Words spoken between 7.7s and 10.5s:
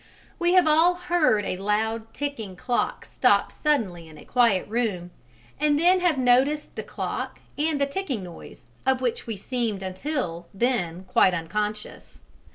the ticking noise, of which we seemed until